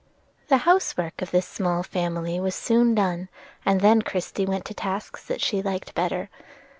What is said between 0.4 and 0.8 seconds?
The